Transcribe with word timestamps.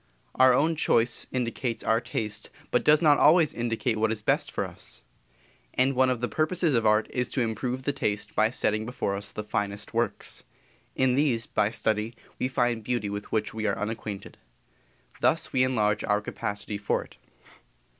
Our 0.33 0.51
own 0.51 0.75
choice 0.75 1.27
indicates 1.31 1.83
our 1.83 2.01
taste 2.01 2.49
but 2.71 2.83
does 2.83 3.03
not 3.03 3.19
always 3.19 3.53
indicate 3.53 3.97
what 3.99 4.11
is 4.11 4.23
best 4.23 4.49
for 4.51 4.65
us. 4.65 5.03
And 5.75 5.93
one 5.93 6.09
of 6.09 6.21
the 6.21 6.27
purposes 6.27 6.73
of 6.73 6.87
art 6.87 7.05
is 7.11 7.27
to 7.29 7.41
improve 7.41 7.83
the 7.83 7.93
taste 7.93 8.33
by 8.35 8.49
setting 8.49 8.83
before 8.83 9.15
us 9.15 9.31
the 9.31 9.43
finest 9.43 9.93
works; 9.93 10.43
in 10.95 11.13
these, 11.13 11.45
by 11.45 11.69
study, 11.69 12.15
we 12.39 12.47
find 12.47 12.83
beauty 12.83 13.11
with 13.11 13.31
which 13.31 13.53
we 13.53 13.67
are 13.67 13.77
unacquainted. 13.77 14.39
Thus 15.19 15.53
we 15.53 15.63
enlarge 15.63 16.03
our 16.03 16.19
capacity 16.19 16.79
for 16.79 17.03
it. 17.03 17.17